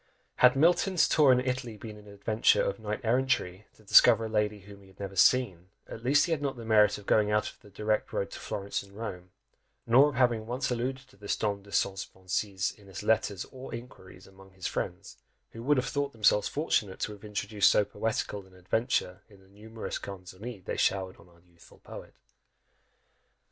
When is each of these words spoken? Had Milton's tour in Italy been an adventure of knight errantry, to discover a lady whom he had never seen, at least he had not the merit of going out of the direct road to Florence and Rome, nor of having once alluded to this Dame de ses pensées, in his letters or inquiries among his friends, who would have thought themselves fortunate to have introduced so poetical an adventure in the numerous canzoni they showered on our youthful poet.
Had 0.37 0.55
Milton's 0.55 1.07
tour 1.07 1.31
in 1.31 1.39
Italy 1.39 1.77
been 1.77 1.95
an 1.95 2.07
adventure 2.07 2.63
of 2.63 2.79
knight 2.79 3.01
errantry, 3.03 3.67
to 3.75 3.83
discover 3.83 4.25
a 4.25 4.29
lady 4.29 4.61
whom 4.61 4.81
he 4.81 4.87
had 4.87 4.99
never 4.99 5.15
seen, 5.15 5.69
at 5.87 6.03
least 6.03 6.25
he 6.25 6.31
had 6.31 6.41
not 6.41 6.57
the 6.57 6.65
merit 6.65 6.97
of 6.97 7.05
going 7.05 7.29
out 7.29 7.51
of 7.51 7.59
the 7.61 7.69
direct 7.69 8.11
road 8.11 8.31
to 8.31 8.39
Florence 8.39 8.81
and 8.81 8.93
Rome, 8.97 9.29
nor 9.85 10.09
of 10.09 10.15
having 10.15 10.47
once 10.47 10.71
alluded 10.71 11.07
to 11.09 11.17
this 11.17 11.35
Dame 11.35 11.61
de 11.61 11.71
ses 11.71 12.03
pensées, 12.15 12.75
in 12.79 12.87
his 12.87 13.03
letters 13.03 13.45
or 13.51 13.75
inquiries 13.75 14.25
among 14.25 14.53
his 14.53 14.65
friends, 14.65 15.17
who 15.51 15.61
would 15.61 15.77
have 15.77 15.85
thought 15.85 16.13
themselves 16.13 16.47
fortunate 16.47 16.99
to 17.01 17.11
have 17.11 17.23
introduced 17.23 17.69
so 17.69 17.85
poetical 17.85 18.47
an 18.47 18.55
adventure 18.55 19.21
in 19.29 19.39
the 19.39 19.47
numerous 19.47 19.99
canzoni 19.99 20.65
they 20.65 20.77
showered 20.77 21.17
on 21.17 21.29
our 21.29 21.41
youthful 21.41 21.77
poet. 21.77 22.15